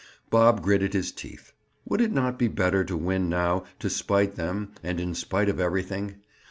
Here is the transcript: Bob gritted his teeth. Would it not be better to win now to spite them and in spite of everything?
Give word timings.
Bob 0.31 0.63
gritted 0.63 0.93
his 0.93 1.11
teeth. 1.11 1.53
Would 1.85 2.01
it 2.01 2.11
not 2.11 2.39
be 2.39 2.47
better 2.47 2.83
to 2.85 2.97
win 2.97 3.29
now 3.29 3.65
to 3.77 3.87
spite 3.87 4.33
them 4.33 4.71
and 4.81 4.99
in 4.99 5.13
spite 5.13 5.47
of 5.47 5.59
everything? 5.59 6.15